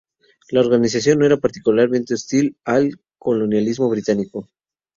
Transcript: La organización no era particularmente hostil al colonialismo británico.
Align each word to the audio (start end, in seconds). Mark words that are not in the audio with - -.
La 0.49 0.61
organización 0.61 1.19
no 1.19 1.27
era 1.27 1.37
particularmente 1.37 2.15
hostil 2.15 2.57
al 2.65 2.99
colonialismo 3.19 3.87
británico. 3.87 4.49